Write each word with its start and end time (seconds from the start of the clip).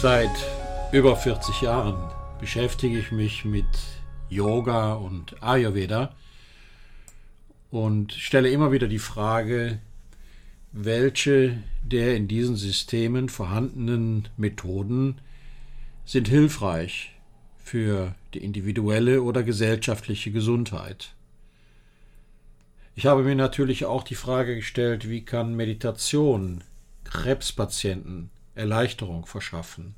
Seit 0.00 0.30
über 0.92 1.14
40 1.14 1.60
Jahren 1.60 2.10
beschäftige 2.40 2.98
ich 2.98 3.12
mich 3.12 3.44
mit 3.44 3.66
Yoga 4.30 4.94
und 4.94 5.42
Ayurveda 5.42 6.14
und 7.70 8.14
stelle 8.14 8.48
immer 8.48 8.72
wieder 8.72 8.88
die 8.88 8.98
Frage, 8.98 9.78
welche 10.72 11.62
der 11.82 12.16
in 12.16 12.28
diesen 12.28 12.56
Systemen 12.56 13.28
vorhandenen 13.28 14.28
Methoden 14.38 15.20
sind 16.06 16.28
hilfreich 16.28 17.14
für 17.62 18.14
die 18.32 18.42
individuelle 18.42 19.20
oder 19.20 19.42
gesellschaftliche 19.42 20.30
Gesundheit. 20.30 21.12
Ich 22.94 23.04
habe 23.04 23.22
mir 23.22 23.34
natürlich 23.34 23.84
auch 23.84 24.02
die 24.02 24.14
Frage 24.14 24.56
gestellt, 24.56 25.10
wie 25.10 25.26
kann 25.26 25.54
Meditation 25.54 26.64
Krebspatienten 27.04 28.30
Erleichterung 28.60 29.26
verschaffen. 29.26 29.94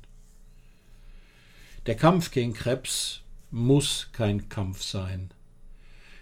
Der 1.85 1.95
Kampf 1.95 2.31
gegen 2.31 2.53
Krebs 2.53 3.21
muss 3.51 4.09
kein 4.13 4.49
Kampf 4.49 4.81
sein. 4.81 5.31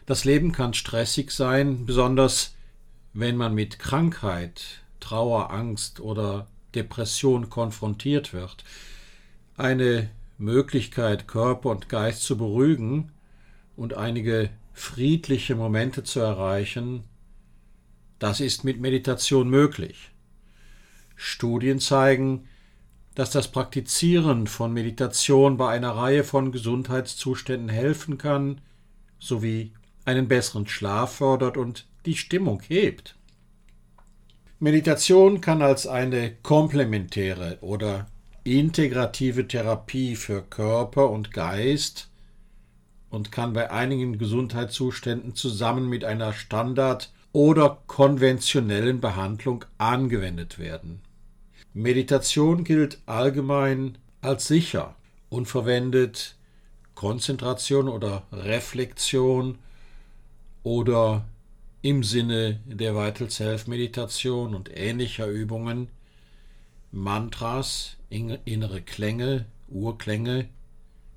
Das 0.06 0.26
Leben 0.26 0.52
kann 0.52 0.74
stressig 0.74 1.32
sein, 1.32 1.86
besonders 1.86 2.56
wenn 3.14 3.38
man 3.38 3.54
mit 3.54 3.80
Krankheit, 3.80 4.82
Trauer, 5.00 5.52
Angst 5.52 6.00
oder 6.00 6.48
Depression 6.76 7.50
konfrontiert 7.50 8.34
wird. 8.34 8.64
Eine 9.56 10.10
Möglichkeit, 10.38 11.28
Körper 11.28 11.70
und 11.70 11.90
Geist 11.90 12.24
zu 12.24 12.38
beruhigen 12.38 13.12
und 13.76 13.94
einige 13.94 14.50
friedliche 14.74 15.56
Momente 15.56 16.04
zu 16.04 16.20
erreichen, 16.20 17.04
das 18.20 18.40
ist 18.40 18.64
mit 18.64 18.80
Meditation 18.80 19.50
möglich. 19.50 20.12
Studien 21.24 21.80
zeigen, 21.80 22.48
dass 23.14 23.30
das 23.30 23.50
Praktizieren 23.50 24.48
von 24.48 24.74
Meditation 24.74 25.56
bei 25.56 25.70
einer 25.70 25.92
Reihe 25.92 26.24
von 26.24 26.52
Gesundheitszuständen 26.52 27.70
helfen 27.70 28.18
kann, 28.18 28.60
sowie 29.20 29.72
einen 30.04 30.28
besseren 30.28 30.68
Schlaf 30.68 31.18
fördert 31.18 31.58
und 31.58 31.86
die 32.08 32.16
Stimmung 32.16 32.62
hebt. 32.68 33.16
Meditation 34.60 35.42
kann 35.42 35.62
als 35.62 35.86
eine 35.86 36.34
komplementäre 36.42 37.60
oder 37.62 38.08
integrative 38.44 39.48
Therapie 39.48 40.16
für 40.16 40.42
Körper 40.42 41.12
und 41.12 41.32
Geist 41.32 42.10
und 43.12 43.32
kann 43.32 43.54
bei 43.54 43.70
einigen 43.70 44.18
Gesundheitszuständen 44.18 45.36
zusammen 45.36 45.88
mit 45.88 46.04
einer 46.04 46.34
Standard- 46.34 47.12
oder 47.32 47.78
konventionellen 47.86 49.00
Behandlung 49.00 49.66
angewendet 49.78 50.58
werden. 50.58 51.02
Meditation 51.74 52.64
gilt 52.66 53.00
allgemein 53.06 53.98
als 54.22 54.48
sicher 54.48 54.96
und 55.30 55.48
verwendet 55.48 56.36
Konzentration 56.96 57.88
oder 57.88 58.24
Reflexion 58.32 59.58
oder 60.64 61.26
im 61.82 62.04
Sinne 62.04 62.60
der 62.66 62.96
Vital 62.96 63.30
Self 63.30 63.68
Meditation 63.68 64.54
und 64.54 64.70
ähnlicher 64.76 65.28
Übungen 65.28 65.88
Mantras, 66.92 67.96
innere 68.10 68.82
Klänge, 68.82 69.46
Urklänge, 69.70 70.50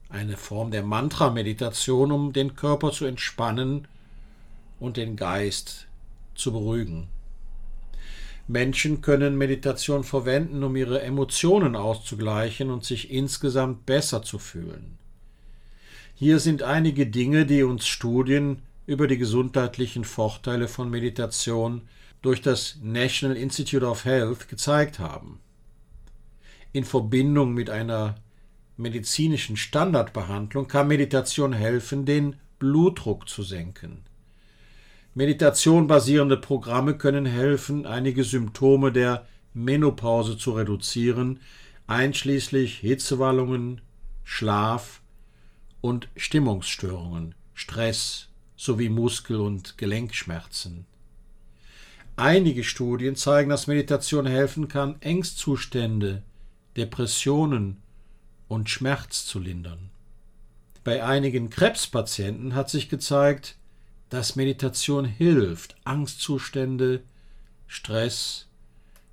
eine 0.08 0.36
Form 0.36 0.70
der 0.70 0.84
Mantra-Meditation, 0.84 2.12
um 2.12 2.32
den 2.32 2.54
Körper 2.54 2.92
zu 2.92 3.06
entspannen 3.06 3.88
und 4.78 4.96
den 4.96 5.16
Geist 5.16 5.88
zu 6.36 6.52
beruhigen. 6.52 7.08
Menschen 8.46 9.00
können 9.00 9.38
Meditation 9.38 10.04
verwenden, 10.04 10.62
um 10.62 10.76
ihre 10.76 11.00
Emotionen 11.00 11.76
auszugleichen 11.76 12.70
und 12.70 12.84
sich 12.84 13.10
insgesamt 13.10 13.86
besser 13.86 14.22
zu 14.22 14.38
fühlen. 14.38 14.98
Hier 16.14 16.38
sind 16.38 16.62
einige 16.62 17.06
Dinge, 17.06 17.46
die 17.46 17.62
uns 17.62 17.86
Studien 17.86 18.62
über 18.86 19.06
die 19.06 19.18
gesundheitlichen 19.18 20.04
Vorteile 20.04 20.68
von 20.68 20.90
Meditation 20.90 21.82
durch 22.20 22.42
das 22.42 22.78
National 22.82 23.36
Institute 23.36 23.84
of 23.84 24.04
Health 24.04 24.48
gezeigt 24.48 24.98
haben. 24.98 25.40
In 26.72 26.84
Verbindung 26.84 27.54
mit 27.54 27.70
einer 27.70 28.16
medizinischen 28.76 29.56
Standardbehandlung 29.56 30.68
kann 30.68 30.88
Meditation 30.88 31.52
helfen, 31.52 32.04
den 32.04 32.36
Blutdruck 32.58 33.28
zu 33.28 33.42
senken. 33.42 34.04
Meditation 35.16 35.86
basierende 35.86 36.36
Programme 36.36 36.98
können 36.98 37.24
helfen, 37.24 37.86
einige 37.86 38.24
Symptome 38.24 38.90
der 38.90 39.26
Menopause 39.52 40.36
zu 40.36 40.52
reduzieren, 40.52 41.38
einschließlich 41.86 42.78
Hitzewallungen, 42.78 43.80
Schlaf 44.24 45.02
und 45.80 46.08
Stimmungsstörungen, 46.16 47.36
Stress 47.52 48.28
sowie 48.56 48.88
Muskel- 48.88 49.40
und 49.40 49.78
Gelenkschmerzen. 49.78 50.84
Einige 52.16 52.64
Studien 52.64 53.14
zeigen, 53.14 53.50
dass 53.50 53.68
Meditation 53.68 54.26
helfen 54.26 54.66
kann, 54.66 55.00
Ängstzustände, 55.00 56.22
Depressionen 56.76 57.76
und 58.48 58.68
Schmerz 58.68 59.26
zu 59.26 59.38
lindern. 59.38 59.90
Bei 60.82 61.04
einigen 61.04 61.50
Krebspatienten 61.50 62.56
hat 62.56 62.68
sich 62.68 62.88
gezeigt, 62.88 63.56
dass 64.08 64.36
Meditation 64.36 65.04
hilft, 65.04 65.76
Angstzustände, 65.84 67.02
Stress, 67.66 68.46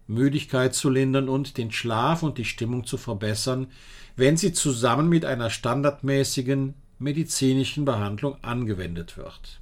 Müdigkeit 0.08 0.76
zu 0.76 0.90
lindern 0.90 1.30
und 1.30 1.58
den 1.58 1.72
Schlaf 1.72 2.22
und 2.24 2.38
die 2.38 2.46
Stimmung 2.46 2.86
zu 2.86 2.98
verbessern, 2.98 3.68
wenn 4.16 4.38
sie 4.38 4.54
zusammen 4.54 5.10
mit 5.10 5.26
einer 5.26 5.50
standardmäßigen 5.50 6.74
medizinischen 7.00 7.86
Behandlung 7.86 8.36
angewendet 8.44 9.18
wird. 9.18 9.62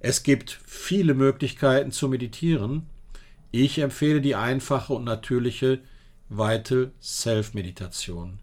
Es 0.00 0.22
gibt 0.22 0.60
viele 0.64 1.14
Möglichkeiten 1.14 1.90
zu 1.90 2.08
meditieren. 2.08 2.86
Ich 3.50 3.78
empfehle 3.78 4.20
die 4.20 4.36
einfache 4.36 4.92
und 4.92 5.04
natürliche 5.04 5.80
Vital 6.28 6.92
Self 7.00 7.54
Meditation. 7.54 8.38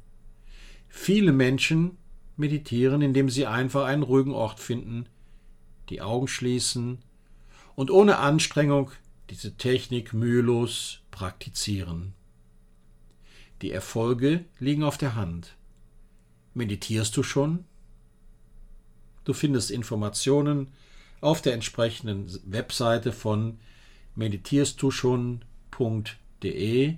Viele 0.90 1.32
Menschen 1.32 1.98
meditieren, 2.36 3.02
indem 3.02 3.30
sie 3.30 3.46
einfach 3.46 3.86
einen 3.86 4.04
ruhigen 4.04 4.32
Ort 4.32 4.60
finden, 4.60 5.06
die 5.90 6.02
Augen 6.02 6.28
schließen 6.28 7.00
und 7.76 7.92
ohne 7.92 8.18
Anstrengung 8.18 8.92
diese 9.30 9.56
Technik 9.58 10.14
mühelos 10.14 11.02
praktizieren. 11.12 12.14
Die 13.62 13.72
Erfolge 13.72 14.46
liegen 14.60 14.84
auf 14.84 14.98
der 14.98 15.16
Hand. 15.16 15.56
Meditierst 16.54 17.16
du 17.18 17.24
schon? 17.24 17.66
Du 19.24 19.34
findest 19.34 19.72
Informationen 19.72 20.68
auf 21.22 21.42
der 21.42 21.54
entsprechenden 21.54 22.30
Webseite 22.46 23.12
von 23.12 23.60
meditierstduschon.de 24.16 26.96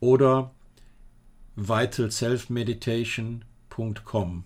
oder 0.00 0.54
vitalselfmeditation.com. 1.56 4.44